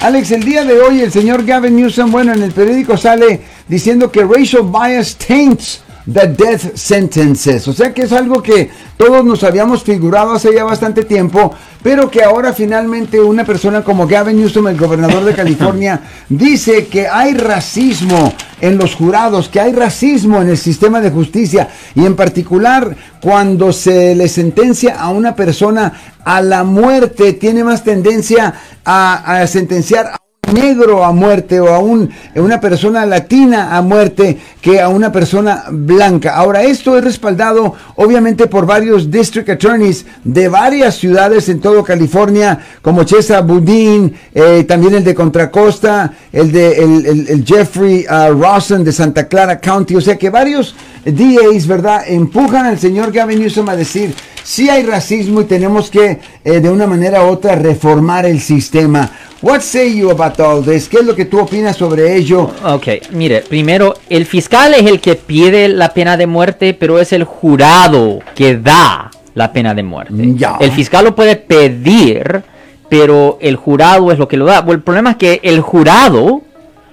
Alex, 0.00 0.30
el 0.30 0.44
día 0.44 0.64
de 0.64 0.80
hoy 0.80 1.02
el 1.02 1.12
señor 1.12 1.44
Gavin 1.44 1.76
Newsom, 1.76 2.10
bueno, 2.10 2.32
en 2.32 2.42
el 2.42 2.52
periódico 2.52 2.96
sale 2.96 3.42
diciendo 3.68 4.10
que 4.10 4.24
racial 4.24 4.62
bias 4.62 5.14
taints 5.16 5.82
the 6.06 6.26
death 6.26 6.76
sentences. 6.76 7.66
O 7.68 7.72
sea 7.72 7.92
que 7.92 8.02
es 8.02 8.12
algo 8.12 8.42
que 8.42 8.70
todos 8.96 9.24
nos 9.24 9.44
habíamos 9.44 9.82
figurado 9.82 10.32
hace 10.32 10.54
ya 10.54 10.64
bastante 10.64 11.04
tiempo, 11.04 11.54
pero 11.82 12.10
que 12.10 12.22
ahora 12.22 12.52
finalmente 12.52 13.20
una 13.20 13.44
persona 13.44 13.82
como 13.82 14.06
Gavin 14.06 14.36
Newsom, 14.36 14.68
el 14.68 14.76
gobernador 14.76 15.24
de 15.24 15.34
California, 15.34 16.00
dice 16.28 16.86
que 16.86 17.08
hay 17.08 17.34
racismo 17.34 18.32
en 18.60 18.76
los 18.76 18.94
jurados, 18.94 19.48
que 19.48 19.60
hay 19.60 19.72
racismo 19.72 20.40
en 20.42 20.50
el 20.50 20.58
sistema 20.58 21.00
de 21.00 21.10
justicia 21.10 21.68
y 21.94 22.04
en 22.04 22.16
particular 22.16 22.96
cuando 23.22 23.72
se 23.72 24.14
le 24.14 24.28
sentencia 24.28 25.00
a 25.00 25.10
una 25.10 25.34
persona 25.34 25.92
a 26.24 26.42
la 26.42 26.64
muerte, 26.64 27.32
tiene 27.32 27.64
más 27.64 27.84
tendencia 27.84 28.54
a, 28.84 29.40
a 29.40 29.46
sentenciar 29.46 30.06
a 30.06 30.29
negro 30.52 31.04
a 31.04 31.12
muerte 31.12 31.60
o 31.60 31.68
a 31.74 31.78
un, 31.78 32.10
una 32.34 32.60
persona 32.60 33.06
latina 33.06 33.76
a 33.76 33.82
muerte 33.82 34.38
que 34.60 34.80
a 34.80 34.88
una 34.88 35.10
persona 35.10 35.64
blanca. 35.70 36.36
Ahora, 36.36 36.62
esto 36.62 36.96
es 36.96 37.04
respaldado 37.04 37.74
obviamente 37.96 38.46
por 38.46 38.66
varios 38.66 39.10
district 39.10 39.48
attorneys 39.48 40.04
de 40.24 40.48
varias 40.48 40.96
ciudades 40.96 41.48
en 41.48 41.60
todo 41.60 41.84
California, 41.84 42.58
como 42.82 43.04
Chesa 43.04 43.40
Budín, 43.40 44.14
eh, 44.34 44.64
también 44.64 44.94
el 44.94 45.04
de 45.04 45.14
Contracosta, 45.14 46.12
el 46.32 46.52
de 46.52 46.78
el, 46.78 47.44
Jeffrey 47.44 48.06
uh, 48.08 48.38
Rawson 48.40 48.84
de 48.84 48.92
Santa 48.92 49.28
Clara 49.28 49.60
County. 49.60 49.96
O 49.96 50.00
sea 50.00 50.16
que 50.16 50.30
varios 50.30 50.74
DAs, 51.04 51.66
¿verdad?, 51.66 52.02
empujan 52.06 52.66
al 52.66 52.78
señor 52.78 53.12
Gavin 53.12 53.40
Newsom 53.40 53.68
a 53.68 53.76
decir, 53.76 54.14
si 54.42 54.68
hay 54.68 54.82
racismo 54.82 55.42
y 55.42 55.44
tenemos 55.44 55.90
que 55.90 56.20
eh, 56.44 56.60
de 56.60 56.70
una 56.70 56.86
manera 56.86 57.24
u 57.24 57.28
otra 57.28 57.54
reformar 57.54 58.26
el 58.26 58.40
sistema. 58.40 59.10
What 59.42 59.60
say 59.60 59.96
you 59.96 60.10
about 60.10 60.38
all 60.38 60.62
this? 60.62 60.86
¿Qué 60.86 60.98
es 60.98 61.06
lo 61.06 61.16
que 61.16 61.24
tú 61.24 61.38
opinas 61.38 61.74
sobre 61.74 62.14
ello? 62.14 62.50
Ok, 62.62 62.88
mire, 63.12 63.40
primero, 63.40 63.94
el 64.10 64.26
fiscal 64.26 64.74
es 64.74 64.84
el 64.84 65.00
que 65.00 65.14
pide 65.14 65.68
la 65.68 65.94
pena 65.94 66.18
de 66.18 66.26
muerte, 66.26 66.74
pero 66.74 66.98
es 66.98 67.14
el 67.14 67.24
jurado 67.24 68.18
que 68.34 68.58
da 68.58 69.10
la 69.32 69.50
pena 69.50 69.74
de 69.74 69.82
muerte. 69.82 70.12
Ya. 70.36 70.58
El 70.60 70.72
fiscal 70.72 71.06
lo 71.06 71.14
puede 71.14 71.36
pedir, 71.36 72.42
pero 72.90 73.38
el 73.40 73.56
jurado 73.56 74.12
es 74.12 74.18
lo 74.18 74.28
que 74.28 74.36
lo 74.36 74.44
da. 74.44 74.62
el 74.68 74.82
problema 74.82 75.12
es 75.12 75.16
que 75.16 75.40
el 75.42 75.62
jurado 75.62 76.42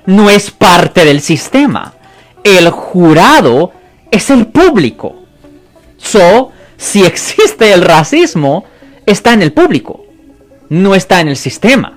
no 0.06 0.30
es 0.30 0.50
parte 0.50 1.04
del 1.04 1.20
sistema. 1.20 1.95
El 2.45 2.70
jurado 2.70 3.73
es 4.09 4.30
el 4.30 4.48
público. 4.48 5.16
So, 5.98 6.54
si 6.78 7.04
existe 7.04 7.73
el 7.73 7.82
racismo, 7.82 8.64
está 9.06 9.34
en 9.34 9.42
el 9.42 9.52
público, 9.52 10.06
no 10.70 10.95
está 10.95 11.20
en 11.20 11.28
el 11.28 11.36
sistema. 11.36 11.97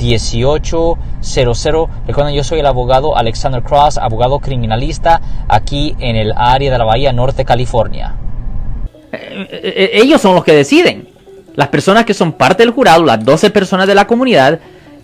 1-800-530-1800. 0.00 1.88
Recuerden, 2.06 2.34
yo 2.34 2.44
soy 2.44 2.60
el 2.60 2.66
abogado 2.66 3.16
Alexander 3.16 3.62
Cross, 3.62 3.98
abogado 3.98 4.38
criminalista 4.38 5.20
aquí 5.48 5.94
en 5.98 6.16
el 6.16 6.32
área 6.36 6.72
de 6.72 6.78
la 6.78 6.84
Bahía 6.84 7.12
Norte, 7.12 7.44
California. 7.44 8.14
Eh, 9.12 9.48
eh, 9.50 9.90
ellos 9.94 10.20
son 10.20 10.34
los 10.34 10.44
que 10.44 10.54
deciden. 10.54 11.08
Las 11.56 11.68
personas 11.68 12.04
que 12.04 12.14
son 12.14 12.32
parte 12.32 12.62
del 12.62 12.72
jurado, 12.72 13.04
las 13.04 13.24
12 13.24 13.50
personas 13.50 13.86
de 13.86 13.94
la 13.94 14.06
comunidad, 14.06 14.60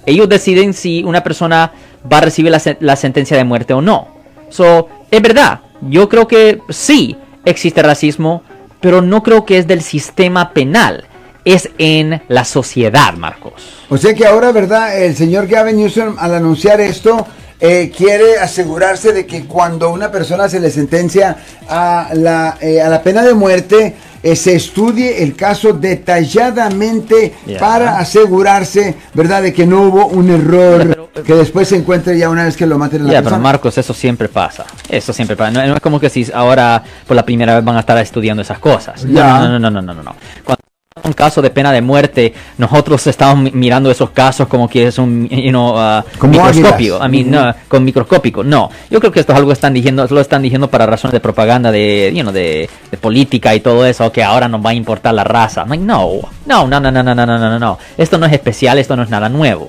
ellos 0.06 0.28
deciden 0.28 0.72
si 0.72 1.02
una 1.02 1.23
persona 1.23 1.73
va 2.11 2.18
a 2.18 2.23
recibir 2.23 2.52
la, 2.52 2.61
la 2.80 2.96
sentencia 2.96 3.36
de 3.36 3.45
muerte 3.45 3.74
o 3.74 3.83
no. 3.83 4.08
So, 4.48 4.89
es 5.11 5.20
verdad, 5.20 5.61
yo 5.83 6.08
creo 6.08 6.28
que 6.28 6.61
sí 6.68 7.17
existe 7.45 7.83
racismo, 7.83 8.42
pero 8.80 9.02
no 9.02 9.23
creo 9.23 9.45
que 9.45 9.58
es 9.58 9.67
del 9.67 9.83
sistema 9.83 10.51
penal. 10.52 11.05
Es 11.46 11.70
en 11.79 12.20
la 12.27 12.45
sociedad, 12.45 13.14
Marcos. 13.14 13.52
O 13.89 13.96
sea 13.96 14.12
que 14.14 14.27
ahora, 14.27 14.51
¿verdad? 14.51 15.01
El 15.01 15.14
señor 15.14 15.46
Gavin 15.46 15.77
Newsom, 15.77 16.17
al 16.18 16.34
anunciar 16.34 16.80
esto, 16.80 17.24
eh, 17.61 17.92
quiere 17.96 18.36
asegurarse 18.39 19.12
de 19.12 19.27
que 19.27 19.45
cuando 19.45 19.90
una 19.90 20.11
persona 20.11 20.48
se 20.48 20.58
le 20.58 20.70
sentencia 20.70 21.36
a 21.68 22.11
la, 22.14 22.58
eh, 22.61 22.83
a 22.83 22.89
la 22.89 23.01
pena 23.01 23.23
de 23.23 23.33
muerte, 23.33 23.95
eh, 24.24 24.34
se 24.34 24.57
estudie 24.57 25.23
el 25.23 25.36
caso 25.36 25.73
detalladamente 25.73 27.33
para 27.61 28.01
asegurarse, 28.01 28.96
¿verdad?, 29.14 29.42
de 29.42 29.52
que 29.52 29.67
no 29.67 29.83
hubo 29.83 30.07
un 30.08 30.28
error 30.28 31.08
que 31.24 31.34
después 31.34 31.68
se 31.68 31.77
encuentre 31.77 32.18
ya 32.18 32.28
una 32.28 32.45
vez 32.45 32.57
que 32.57 32.67
lo 32.67 32.77
maten 32.77 33.02
en 33.02 33.07
la 33.07 33.13
Ya, 33.13 33.23
pero 33.23 33.39
Marcos, 33.39 33.78
eso 33.78 33.95
siempre 33.95 34.28
pasa. 34.28 34.64
Eso 34.89 35.13
siempre 35.13 35.36
pasa. 35.36 35.52
No, 35.52 35.77
es 35.77 35.80
como 35.80 36.01
que 36.01 36.11
si 36.11 36.27
ahora 36.34 36.83
por 37.07 37.14
la 37.14 37.24
primera 37.24 37.55
vez 37.55 37.64
van 37.64 37.77
a 37.77 37.80
estar 37.80 37.96
estudiando 37.98 38.42
esas 38.42 38.58
cosas. 38.58 39.05
No, 39.05 39.48
no, 39.48 39.58
no, 39.61 39.70
no, 39.70 39.80
no, 39.80 39.95
no. 39.95 40.02
no. 40.02 40.17
Cuando 40.45 40.65
un 41.06 41.12
caso 41.12 41.40
de 41.40 41.50
pena 41.50 41.72
de 41.72 41.80
muerte, 41.80 42.34
nosotros 42.58 43.06
estamos 43.06 43.52
mirando 43.52 43.90
esos 43.90 44.11
casos 44.11 44.48
como 44.48 44.68
que 44.68 44.86
es 44.89 44.98
un 44.98 45.28
you 45.28 45.50
know, 45.50 45.74
uh, 45.74 46.02
microscópico, 46.27 46.98
I 47.05 47.08
mean, 47.08 47.30
no, 47.30 47.55
con 47.68 47.84
microscópico. 47.84 48.44
No, 48.44 48.70
yo 48.90 49.00
creo 49.00 49.12
que 49.12 49.20
esto 49.20 49.33
es 49.33 49.36
algo 49.36 49.48
que 49.48 49.55
están 49.55 49.72
diciendo, 49.72 50.06
lo 50.11 50.20
están 50.20 50.42
diciendo 50.42 50.68
para 50.68 50.86
razones 50.86 51.12
de 51.12 51.20
propaganda, 51.20 51.70
de, 51.70 52.12
you 52.14 52.22
know, 52.22 52.33
de, 52.33 52.68
de, 52.90 52.96
política 52.96 53.55
y 53.55 53.61
todo 53.61 53.86
eso, 53.86 54.11
que 54.12 54.22
ahora 54.22 54.48
nos 54.48 54.64
va 54.64 54.70
a 54.70 54.74
importar 54.74 55.14
la 55.14 55.24
raza. 55.24 55.64
no, 55.64 55.77
no, 55.77 56.66
no, 56.66 56.80
no, 56.80 56.90
no, 56.90 57.02
no, 57.02 57.14
no, 57.14 57.27
no, 57.27 57.39
no, 57.39 57.58
no. 57.58 57.78
Esto 57.96 58.18
no 58.18 58.27
es 58.27 58.33
especial, 58.33 58.78
esto 58.78 58.96
no 58.96 59.02
es 59.02 59.11
nada 59.11 59.28
nuevo. 59.28 59.68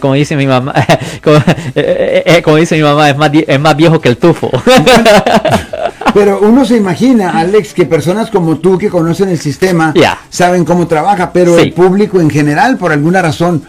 Como 0.00 0.14
dice 0.14 0.36
mi 0.36 0.46
mamá, 0.46 0.74
como, 1.24 1.36
eh, 1.74 2.22
eh, 2.26 2.42
como 2.42 2.56
dice 2.56 2.76
mi 2.76 2.82
mamá, 2.82 3.08
es 3.08 3.16
más, 3.16 3.30
es 3.32 3.60
más 3.60 3.76
viejo 3.76 4.00
que 4.00 4.10
el 4.10 4.18
tufo. 4.18 4.50
Pero 6.14 6.40
uno 6.40 6.64
se 6.64 6.76
imagina, 6.76 7.38
Alex, 7.38 7.74
que 7.74 7.86
personas 7.86 8.30
como 8.30 8.58
tú 8.58 8.78
que 8.78 8.88
conocen 8.88 9.28
el 9.28 9.38
sistema 9.38 9.92
saben 10.28 10.64
cómo 10.64 10.86
trabaja, 10.86 11.32
pero 11.32 11.58
el 11.58 11.72
público 11.72 12.20
en 12.20 12.30
general, 12.30 12.76
por 12.76 12.92
alguna 12.92 13.22
razón, 13.22 13.62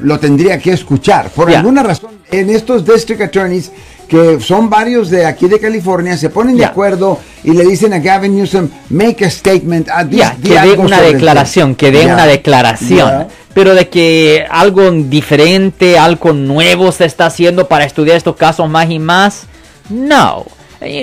lo 0.00 0.18
tendría 0.18 0.58
que 0.58 0.72
escuchar. 0.72 1.30
Por 1.30 1.54
alguna 1.54 1.82
razón, 1.82 2.10
en 2.30 2.50
estos 2.50 2.84
district 2.84 3.22
attorneys, 3.22 3.70
que 4.08 4.40
son 4.40 4.68
varios 4.68 5.08
de 5.08 5.24
aquí 5.24 5.46
de 5.48 5.58
California, 5.58 6.16
se 6.16 6.28
ponen 6.28 6.56
de 6.56 6.64
acuerdo 6.64 7.18
y 7.44 7.52
le 7.52 7.64
dicen 7.64 7.92
a 7.94 7.98
Gavin 7.98 8.36
Newsom, 8.36 8.68
make 8.90 9.24
a 9.24 9.30
statement, 9.30 9.88
a 9.88 10.06
que 10.08 10.60
dé 10.60 10.72
una 10.76 11.00
declaración, 11.00 11.74
que 11.74 11.90
dé 11.90 12.06
una 12.06 12.26
declaración. 12.26 13.28
Pero 13.54 13.74
de 13.74 13.88
que 13.88 14.46
algo 14.50 14.90
diferente, 14.90 15.98
algo 15.98 16.32
nuevo 16.32 16.90
se 16.90 17.04
está 17.04 17.26
haciendo 17.26 17.68
para 17.68 17.84
estudiar 17.84 18.16
estos 18.16 18.36
casos 18.36 18.68
más 18.68 18.90
y 18.90 18.98
más, 18.98 19.42
no. 19.90 20.46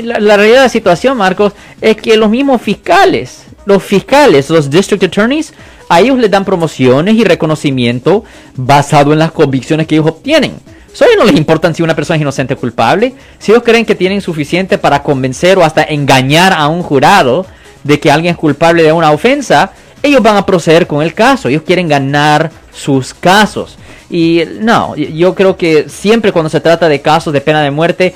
La, 0.03 0.37
realidad 0.37 0.57
de 0.57 0.63
la 0.63 0.69
situación, 0.69 1.17
Marcos, 1.17 1.53
es 1.79 1.97
que 1.97 2.17
los 2.17 2.29
mismos 2.29 2.61
fiscales, 2.61 3.45
los 3.65 3.83
fiscales, 3.83 4.49
los 4.49 4.69
district 4.69 5.03
attorneys, 5.03 5.53
a 5.87 6.01
ellos 6.01 6.17
les 6.17 6.29
dan 6.29 6.45
promociones 6.45 7.15
y 7.15 7.23
reconocimiento 7.23 8.23
basado 8.55 9.13
en 9.13 9.19
las 9.19 9.31
convicciones 9.31 9.87
que 9.87 9.95
ellos 9.95 10.07
obtienen. 10.07 10.53
A 11.01 11.05
ellos 11.05 11.17
no 11.17 11.25
les 11.25 11.37
importa 11.37 11.73
si 11.73 11.81
una 11.81 11.95
persona 11.95 12.17
es 12.17 12.21
inocente 12.21 12.55
o 12.55 12.57
culpable. 12.57 13.13
Si 13.37 13.51
ellos 13.51 13.63
creen 13.63 13.85
que 13.85 13.95
tienen 13.95 14.21
suficiente 14.21 14.77
para 14.77 15.01
convencer 15.01 15.57
o 15.57 15.63
hasta 15.63 15.83
engañar 15.83 16.51
a 16.51 16.67
un 16.67 16.83
jurado 16.83 17.45
de 17.83 17.99
que 17.99 18.11
alguien 18.11 18.33
es 18.33 18.37
culpable 18.37 18.83
de 18.83 18.91
una 18.91 19.11
ofensa, 19.11 19.71
ellos 20.03 20.21
van 20.21 20.35
a 20.35 20.45
proceder 20.45 20.87
con 20.87 21.01
el 21.01 21.13
caso. 21.13 21.47
Ellos 21.47 21.61
quieren 21.65 21.87
ganar 21.87 22.51
sus 22.73 23.13
casos. 23.13 23.77
Y 24.09 24.41
no, 24.59 24.95
yo 24.95 25.35
creo 25.35 25.55
que 25.55 25.87
siempre 25.87 26.31
cuando 26.31 26.49
se 26.49 26.59
trata 26.59 26.89
de 26.89 27.01
casos 27.01 27.31
de 27.31 27.41
pena 27.41 27.61
de 27.61 27.71
muerte, 27.71 28.15